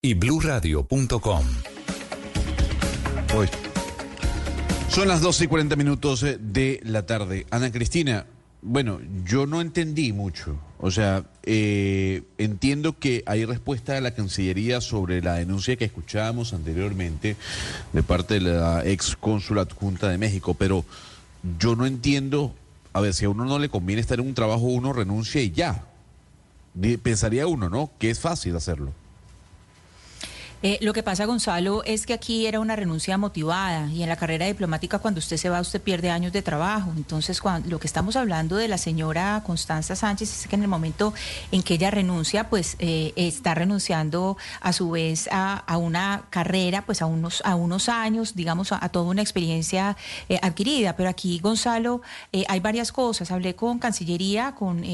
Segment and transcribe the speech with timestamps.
[0.00, 1.44] Y bluradio.com.
[3.36, 3.48] Hoy.
[4.88, 7.46] Son las 12 y 40 minutos eh, de la tarde.
[7.50, 8.24] Ana Cristina,
[8.62, 10.56] bueno, yo no entendí mucho.
[10.78, 16.54] O sea, eh, entiendo que hay respuesta de la Cancillería sobre la denuncia que escuchábamos
[16.54, 17.36] anteriormente
[17.92, 20.86] de parte de la ex cónsula adjunta de México, pero
[21.58, 22.54] yo no entiendo,
[22.94, 25.50] a ver, si a uno no le conviene estar en un trabajo, uno renuncia y
[25.50, 25.84] ya.
[27.02, 27.90] Pensaría uno, ¿no?
[27.98, 28.94] Que es fácil hacerlo.
[30.64, 34.14] Eh, lo que pasa, Gonzalo, es que aquí era una renuncia motivada y en la
[34.14, 36.92] carrera diplomática cuando usted se va usted pierde años de trabajo.
[36.96, 40.68] Entonces, cuando, lo que estamos hablando de la señora Constanza Sánchez es que en el
[40.68, 41.14] momento
[41.50, 47.02] en que ella renuncia, pues eh, está renunciando a su vez a, una carrera, pues
[47.02, 49.96] a unos, a unos años, digamos, a, toda una experiencia
[50.28, 50.94] eh, adquirida.
[50.94, 52.02] Pero aquí, Gonzalo,
[52.46, 53.32] hay varias cosas.
[53.32, 54.84] Hablé con Cancillería, con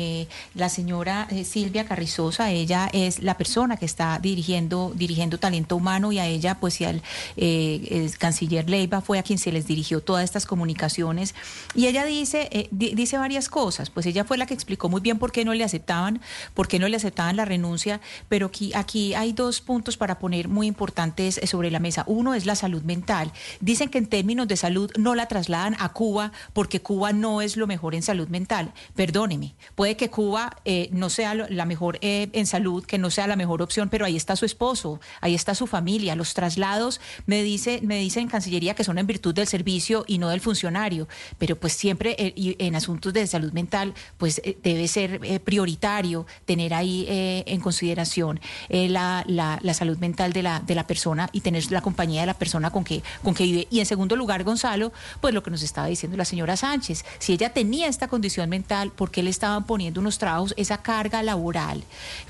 [0.54, 2.50] la señora Silvia Carrizosa.
[2.50, 6.84] Ella es la persona que está dirigiendo, dirigiendo talento humano y a ella, pues y
[6.84, 7.02] al
[7.36, 11.34] eh, el canciller Leiva fue a quien se les dirigió todas estas comunicaciones.
[11.74, 13.90] Y ella dice, eh, di- dice varias cosas.
[13.90, 16.20] Pues ella fue la que explicó muy bien por qué no le aceptaban,
[16.54, 18.00] por qué no le aceptaban la renuncia.
[18.28, 22.04] Pero aquí, aquí hay dos puntos para poner muy importantes eh, sobre la mesa.
[22.06, 23.32] Uno es la salud mental.
[23.60, 27.56] Dicen que en términos de salud no la trasladan a Cuba porque Cuba no es
[27.56, 28.72] lo mejor en salud mental.
[28.94, 33.26] Perdóneme, puede que Cuba eh, no sea la mejor eh, en salud, que no sea
[33.26, 36.14] la mejor opción, pero ahí está su esposo, ahí está su familia.
[36.16, 40.18] Los traslados me dice, me dicen en Cancillería que son en virtud del servicio y
[40.18, 44.88] no del funcionario, pero pues siempre eh, en asuntos de salud mental, pues eh, debe
[44.88, 50.74] ser eh, prioritario tener ahí en consideración la, la- la salud mental de la, de
[50.74, 53.66] la persona y tener la compañía de la persona con que, con que vive.
[53.70, 57.32] Y en segundo lugar, Gonzalo, pues lo que nos estaba diciendo la señora Sánchez, si
[57.32, 61.82] ella tenía esta condición mental, ¿por qué le estaban poniendo unos trabajos, esa carga laboral,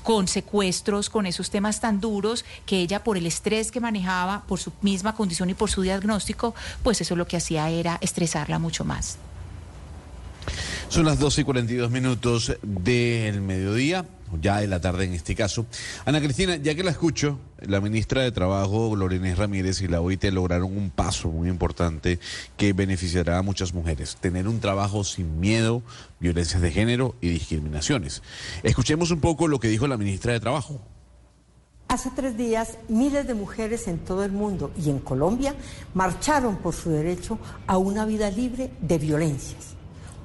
[0.03, 4.59] con secuestros, con esos temas tan duros que ella por el estrés que manejaba, por
[4.59, 6.53] su misma condición y por su diagnóstico,
[6.83, 9.17] pues eso lo que hacía era estresarla mucho más.
[10.89, 14.05] Son las 12 y 42 minutos del mediodía,
[14.39, 15.65] ya de la tarde en este caso.
[16.05, 20.25] Ana Cristina, ya que la escucho, la ministra de Trabajo, Gloria Ramírez, y la OIT
[20.25, 22.19] lograron un paso muy importante
[22.57, 24.17] que beneficiará a muchas mujeres.
[24.17, 25.81] Tener un trabajo sin miedo,
[26.19, 28.21] violencias de género y discriminaciones.
[28.61, 30.79] Escuchemos un poco lo que dijo la ministra de Trabajo.
[31.89, 35.55] Hace tres días, miles de mujeres en todo el mundo y en Colombia
[35.95, 39.73] marcharon por su derecho a una vida libre de violencias.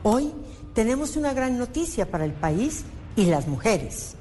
[0.03, 0.31] Hoy
[0.75, 2.85] tenemos una gran noticia para el país
[3.17, 4.15] y las mujeres.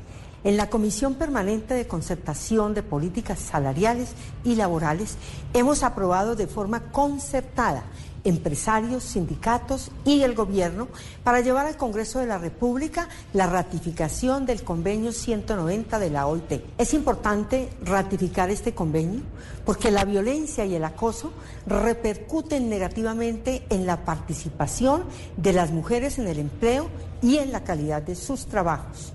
[0.46, 4.14] En la Comisión Permanente de Concertación de Políticas Salariales
[4.46, 5.18] y Laborales
[5.54, 7.84] hemos aprobado de forma concertada
[8.24, 10.88] empresarios, sindicatos y el gobierno
[11.24, 16.64] para llevar al Congreso de la República la ratificación del convenio 190 de la OIT.
[16.78, 19.22] Es importante ratificar este convenio
[19.66, 21.34] porque la violencia y el acoso
[21.66, 25.04] repercuten negativamente en la participación
[25.38, 26.90] de las mujeres en el empleo
[27.22, 29.14] y en la calidad de sus trabajos.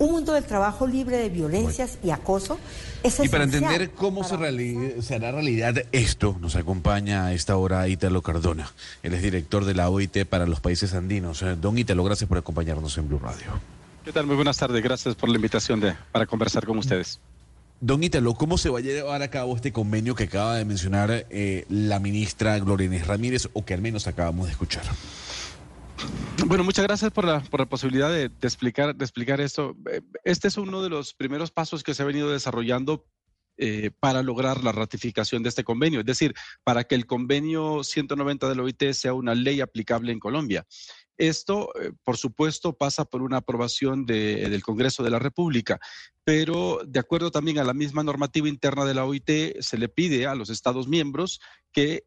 [0.00, 2.58] Un mundo del trabajo libre de violencias y acoso
[3.02, 7.34] es Y para entender cómo se, para- reali- se hará realidad esto, nos acompaña a
[7.34, 8.72] esta hora Ítalo Cardona.
[9.02, 11.42] Él es director de la OIT para los países andinos.
[11.42, 13.46] Eh, Don Ítalo, gracias por acompañarnos en Blue Radio.
[14.02, 14.24] ¿Qué tal?
[14.26, 14.82] Muy buenas tardes.
[14.82, 17.20] Gracias por la invitación de, para conversar con ustedes.
[17.82, 21.26] Don Ítalo, ¿cómo se va a llevar a cabo este convenio que acaba de mencionar
[21.28, 24.82] eh, la ministra Gloria Inés Ramírez o que al menos acabamos de escuchar?
[26.46, 29.76] Bueno, muchas gracias por la, por la posibilidad de, explicar, de explicar esto.
[29.90, 33.06] Eh, Este es uno de los primeros pasos que se ha venido desarrollando
[33.58, 38.48] eh, para lograr la ratificación de este convenio, es decir, para que el convenio 190
[38.48, 40.66] de la OIT sea una ley aplicable en Colombia.
[41.18, 45.78] Esto, eh, por supuesto, pasa por una aprobación de- del Congreso de la República,
[46.24, 50.26] pero de acuerdo también a la misma normativa interna de la OIT, se le pide
[50.26, 51.38] a los Estados miembros
[51.70, 52.04] que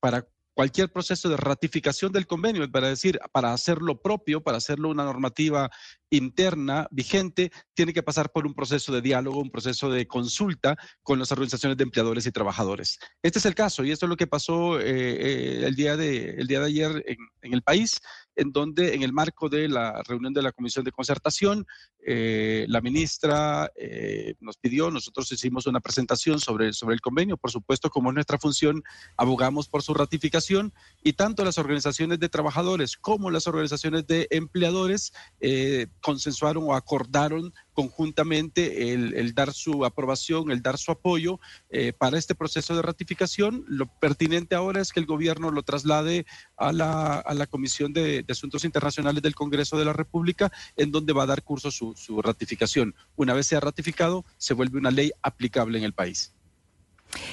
[0.00, 0.26] para
[0.60, 5.70] cualquier proceso de ratificación del convenio, para decir, para hacerlo propio, para hacerlo una normativa
[6.10, 11.18] interna vigente tiene que pasar por un proceso de diálogo, un proceso de consulta con
[11.18, 12.98] las organizaciones de empleadores y trabajadores.
[13.22, 16.28] Este es el caso y esto es lo que pasó eh, eh, el, día de,
[16.32, 17.98] el día de ayer en, en el país
[18.36, 21.66] en donde en el marco de la reunión de la Comisión de Concertación,
[22.06, 27.50] eh, la ministra eh, nos pidió, nosotros hicimos una presentación sobre, sobre el convenio, por
[27.50, 28.82] supuesto, como es nuestra función,
[29.16, 30.72] abogamos por su ratificación
[31.02, 37.52] y tanto las organizaciones de trabajadores como las organizaciones de empleadores eh, consensuaron o acordaron
[37.72, 41.40] conjuntamente el, dar su aprobación, el dar su apoyo
[41.70, 43.64] eh, para este proceso de ratificación.
[43.68, 46.26] Lo pertinente ahora es que el gobierno lo traslade
[46.56, 51.12] a la, a la Comisión de, Asuntos Internacionales del Congreso de la República, en donde
[51.12, 52.94] va a dar curso su, su ratificación.
[53.16, 56.32] Una vez sea ratificado, se vuelve una ley aplicable en el país.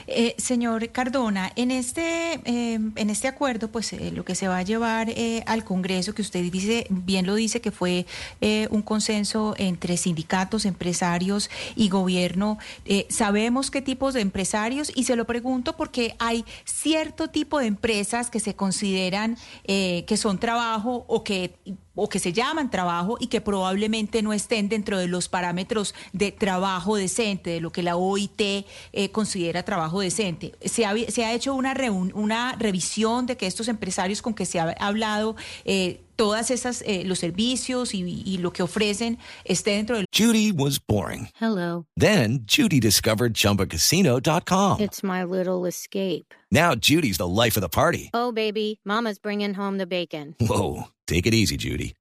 [0.08, 4.58] Eh, señor Cardona, en este, eh, en este acuerdo, pues eh, lo que se va
[4.58, 8.06] a llevar eh, al Congreso, que usted dice, bien lo dice, que fue
[8.42, 15.04] eh, un consenso entre sindicatos, empresarios y gobierno, eh, sabemos qué tipos de empresarios y
[15.04, 21.06] se lo pregunto porque hay cierto tipo de empresas que se consideran que son trabajo
[21.08, 21.56] o que
[21.98, 26.32] o que se llaman trabajo y que probablemente no estén dentro de los parámetros de
[26.32, 30.54] trabajo decente, de lo que la OIT eh, considera trabajo decente.
[30.64, 31.76] Se ha, se ha hecho una,
[32.14, 35.36] una revisión de que estos empresarios con que se ha hablado
[35.66, 40.52] eh, todas esas eh, los servicios y, y, lo que ofrecen esté dentro del Judy
[40.52, 41.30] was boring.
[41.40, 41.86] Hello.
[41.96, 44.82] Then Judy discovered chumbacasino.com.
[44.82, 46.34] It's my little escape.
[46.52, 48.10] Now Judy's the life of the party.
[48.14, 50.36] Oh baby, mama's bringing home the bacon.
[50.40, 51.94] Whoa, take it easy Judy.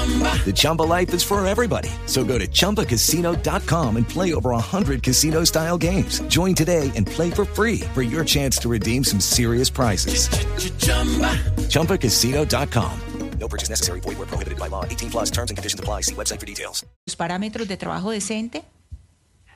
[0.00, 1.90] The Chumba life is for everybody.
[2.06, 6.20] So go to ChumbaCasino.com and play over 100 casino style games.
[6.22, 10.28] Join today and play for free for your chance to redeem some serious prizes.
[11.68, 12.92] ChumbaCasino.com.
[13.38, 14.00] No purchase necessary.
[14.00, 14.84] Void where prohibited by law.
[14.84, 16.02] 18 plus terms and conditions apply.
[16.02, 16.84] See website for details.
[17.06, 18.64] los parámetros de trabajo decente.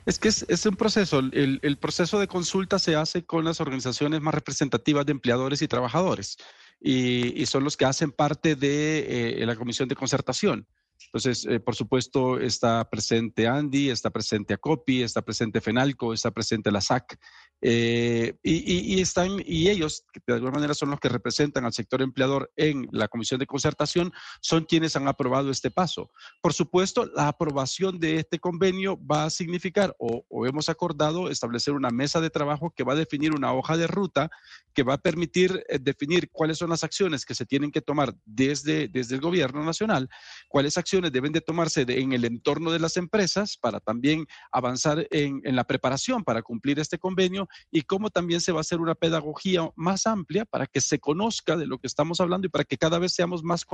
[0.06, 1.19] Es que es, es un proceso.
[1.19, 5.69] El, el, proceso de consulta se hace con las organizaciones más representativas de empleadores y
[5.69, 6.37] trabajadores
[6.86, 10.69] y, y son los que hacen parte de eh, la comisión de concertación.
[11.06, 16.70] Entonces, eh, por supuesto, está presente Andy, está presente Acopi, está presente Fenalco, está presente
[16.70, 17.18] la SAC,
[17.66, 21.64] eh, y, y, y, están, y ellos, que de alguna manera son los que representan
[21.64, 26.10] al sector empleador en la Comisión de Concertación, son quienes han aprobado este paso.
[26.42, 31.74] Por supuesto, la aprobación de este convenio va a significar, o, o hemos acordado, establecer
[31.74, 34.30] una mesa de trabajo que va a definir una hoja de ruta
[34.74, 38.14] que va a permitir eh, definir cuáles son las acciones que se tienen que tomar
[38.24, 40.08] desde, desde el gobierno nacional,
[40.48, 45.43] cuáles acciones deben de tomarse en el entorno de las empresas para también avanzar en,
[45.44, 49.70] la preparación para cumplir este convenio y cómo también se va a hacer una pedagogía
[49.76, 52.99] más amplia para que se conozca de lo que estamos hablando y para que cada
[52.99, 53.67] vez seamos más,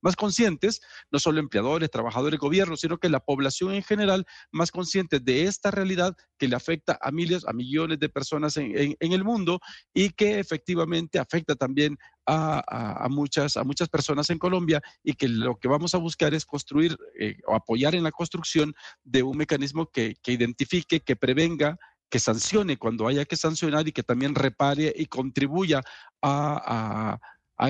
[0.00, 0.80] más conscientes,
[1.10, 5.70] no solo empleadores, trabajadores, gobiernos, sino que la población en general más consciente de esta
[5.70, 9.60] realidad que le afecta a miles, a millones de personas en, en el mundo
[9.94, 15.58] y que efectivamente afecta también a, muchas, a muchas personas en Colombia y que lo
[15.58, 18.74] que vamos a buscar es construir eh, o apoyar en la construcción
[19.04, 21.78] de un mecanismo que, que identifique, que prevenga,
[22.08, 25.82] que sancione cuando haya que sancionar y que también repare y contribuya
[26.20, 27.18] a,
[27.58, 27.68] a,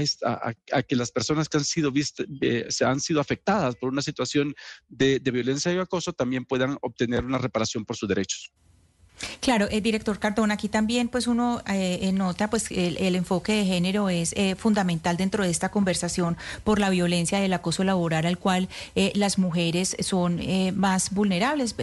[0.72, 4.02] a, que las personas que han sido, vist, eh, se han sido afectadas por una
[4.02, 4.54] situación
[4.88, 8.52] de, de, violencia y acoso también puedan obtener una reparación por sus derechos.
[9.40, 13.64] Claro, eh, director Cardona, aquí también pues uno eh, nota pues el, el, enfoque de
[13.64, 18.38] género es eh, fundamental dentro de esta conversación por la violencia del acoso laboral al
[18.38, 21.74] cual eh, las mujeres son eh, más vulnerables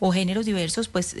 [0.00, 1.16] o géneros diversos pues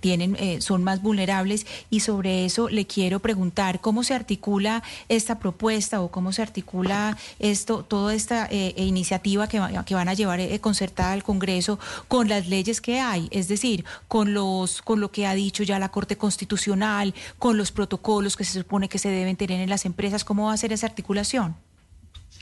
[0.00, 1.66] tienen son más vulnerables.
[1.90, 7.16] Y sobre eso le quiero preguntar cómo se articula esta propuesta o cómo se articula
[7.38, 12.80] esto toda esta iniciativa que, que, van a llevar concertada al Congreso con las leyes
[12.80, 17.14] que hay, es decir, con los con lo que ha dicho ya la Corte Constitucional,
[17.38, 20.24] con los protocolos que se supone que se deben tener en las empresas?
[20.24, 21.56] ¿Cómo va a ser esa articulación?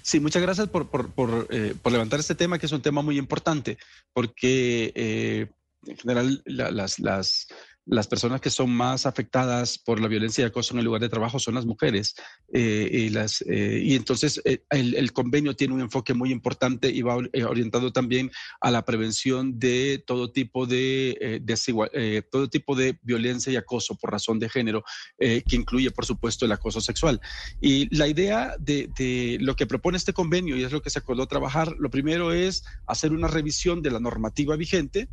[0.03, 3.19] Sí, muchas gracias por, por, por, eh, levantar este tema, que es un tema muy
[3.19, 3.79] importante,
[4.13, 5.49] porque eh,
[5.87, 7.49] en general la, las, las,
[7.89, 11.09] las personas que son más afectadas por la violencia y acoso en el lugar de
[11.09, 12.15] trabajo son las mujeres.
[12.53, 17.03] Eh, y, las, eh, y entonces eh, el, convenio tiene un enfoque muy importante y
[17.03, 18.31] va orientado también
[18.61, 21.43] a la prevención de todo tipo de,
[22.31, 24.85] todo tipo de violencia y acoso por razón de género,
[25.19, 27.21] que incluye, por supuesto, el acoso sexual.
[27.61, 30.99] Y la idea de, de lo que propone este convenio, y es lo que se
[30.99, 35.09] acordó trabajar, lo primero es hacer una revisión de la normativa vigente,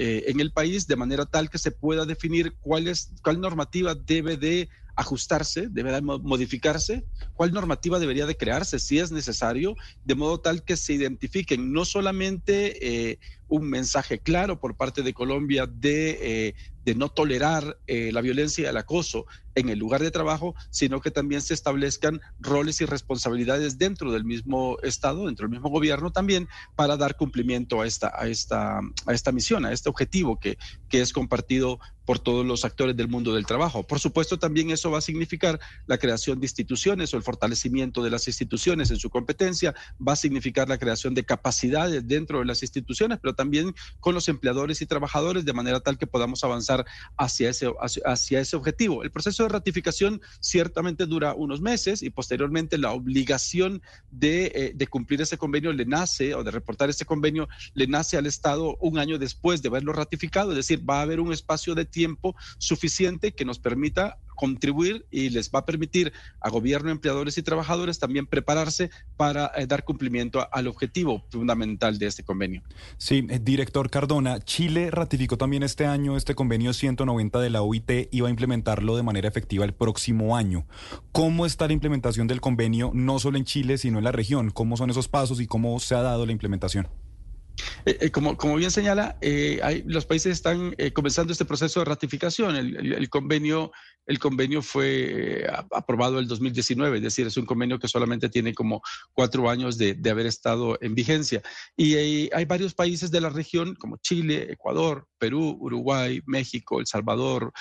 [0.00, 3.96] eh, en el país de manera tal que se pueda definir cuál, es, cuál normativa
[3.96, 10.40] debe de ajustarse, deberá modificarse, cuál normativa debería de crearse si es necesario, de modo
[10.40, 16.18] tal que se identifiquen no solamente eh, un mensaje claro por parte de Colombia de,
[16.20, 20.56] eh, de no tolerar eh, la violencia y el acoso en el lugar de trabajo,
[20.70, 25.70] sino que también se establezcan roles y responsabilidades dentro del mismo Estado, dentro del mismo
[25.70, 30.40] gobierno también, para dar cumplimiento a esta, a esta, a esta misión, a este objetivo
[30.40, 31.78] que, que es compartido
[32.08, 33.82] por todos los actores del mundo del trabajo.
[33.82, 38.08] Por supuesto, también eso va a significar la creación de instituciones o el fortalecimiento de
[38.08, 42.62] las instituciones en su competencia, va a significar la creación de capacidades dentro de las
[42.62, 46.86] instituciones, pero también con los empleadores y trabajadores, de manera tal que podamos avanzar
[47.18, 49.02] hacia ese, hacia, ese objetivo.
[49.02, 54.86] El proceso de ratificación ciertamente dura unos meses y posteriormente la obligación de, eh, de
[54.86, 58.96] cumplir ese convenio le nace, o de reportar ese convenio, le nace al Estado un
[58.96, 62.36] año después de haberlo ratificado, es decir, va a haber un espacio de tiempo tiempo
[62.58, 67.98] suficiente que nos permita contribuir y les va a permitir a gobierno, empleadores y trabajadores
[67.98, 72.62] también prepararse para eh, dar cumplimiento al objetivo fundamental de este convenio.
[72.98, 77.90] Sí, eh, director Cardona, Chile ratificó también este año este convenio 190 de la OIT
[78.12, 80.68] y va a implementarlo de manera efectiva el próximo año.
[81.10, 84.50] ¿Cómo está la implementación del convenio no solo en Chile, sino en la región?
[84.50, 86.86] ¿Cómo son esos pasos y cómo se ha dado la implementación?
[87.84, 91.84] Eh, eh, como, como, bien señala, eh, hay, los países están comenzando este proceso de
[91.84, 92.56] ratificación.
[92.56, 93.72] El, convenio,
[94.06, 98.82] el convenio fue aprobado el 2019, es decir, es un convenio que solamente tiene como
[99.12, 101.42] cuatro años de, de haber estado en vigencia.
[101.76, 106.86] Y hay, hay, varios países de la región, como Chile, Ecuador, Perú, Uruguay, México, El
[106.86, 107.52] Salvador,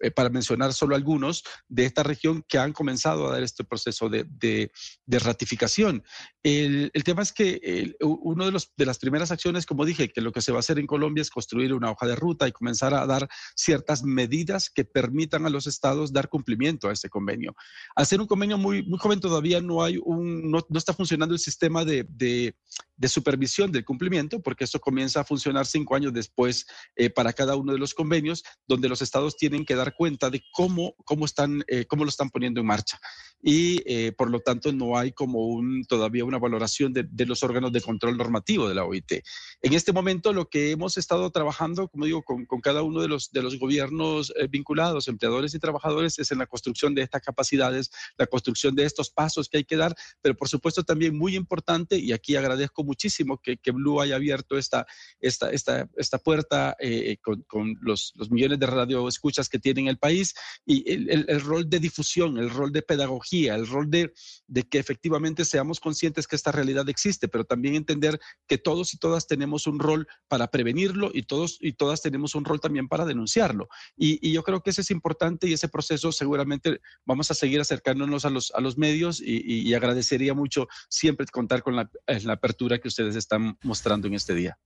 [0.00, 4.08] eh, para mencionar solo algunos, de esta región que han comenzado a dar este proceso
[4.08, 4.70] de, de,
[5.18, 6.04] ratificación.
[6.42, 10.20] El, el, tema es que uno de, los, de las primeras acciones, como dije, que
[10.20, 12.52] lo que se va a hacer en Colombia es construir una hoja de ruta y
[12.52, 17.54] comenzar a dar ciertas medidas que permitan a los estados dar cumplimiento a este convenio.
[17.94, 21.34] Al ser un convenio muy, muy joven todavía no hay un, no, no está funcionando
[21.34, 22.54] el sistema de, de,
[22.96, 27.56] de, supervisión del cumplimiento, porque esto comienza a funcionar cinco años después eh, para cada
[27.56, 31.62] uno de los convenios, donde los estados tienen que dar cuenta de cómo, cómo, están,
[31.66, 32.98] eh, cómo lo están poniendo en marcha.
[33.42, 37.42] Y eh, por lo tanto no hay como un, todavía una valoración de, de, los
[37.42, 39.22] órganos de control normativo de la OIT.
[39.60, 43.08] En este momento lo que hemos estado trabajando, como digo, con, con cada uno de
[43.08, 47.22] los, de los gobiernos eh, vinculados, empleadores y trabajadores, es en la construcción de estas
[47.22, 51.34] capacidades, la construcción de estos pasos que hay que dar, pero por supuesto también muy
[51.34, 54.86] importante, y aquí agradezco muchísimo que, que Blue haya abierto esta,
[55.20, 56.76] esta, esta, esta puerta
[57.22, 60.34] con, con los, los millones de radioescuchas que tiene en el país
[60.64, 64.12] y el, rol de difusión, el rol de pedagogía, el rol de,
[64.46, 68.98] de, que efectivamente seamos conscientes que esta realidad existe, pero también entender que todos y
[68.98, 73.04] todas tenemos un rol para prevenirlo y todos y todas tenemos un rol también para
[73.04, 73.68] denunciarlo.
[73.96, 78.24] Y, yo creo que ese es importante y ese proceso seguramente vamos a seguir acercándonos
[78.24, 82.88] a los, a los medios y, agradecería mucho siempre contar con la, la apertura que
[82.88, 84.58] ustedes están mostrando en este día.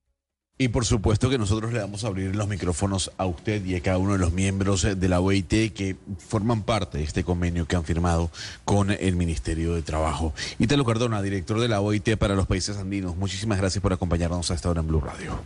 [0.59, 3.80] Y por supuesto que nosotros le vamos a abrir los micrófonos a usted y a
[3.80, 7.75] cada uno de los miembros de la OIT que forman parte de este convenio que
[7.75, 8.30] han firmado
[8.64, 10.35] con el Ministerio de Trabajo.
[10.59, 14.54] Italo Cardona, director de la OIT para los países andinos, muchísimas gracias por acompañarnos a
[14.54, 15.42] esta hora en Blue Radio.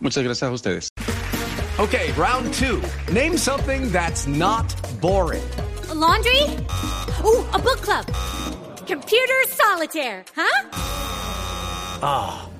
[0.00, 0.88] Muchas gracias a ustedes.
[1.78, 2.80] Ok, round two.
[3.12, 4.64] Name something that's not
[5.00, 5.42] boring.
[5.92, 6.40] laundry?
[7.22, 8.06] Uh, a book club.
[8.86, 10.68] Computer solitaire, huh?
[12.02, 12.43] Ah.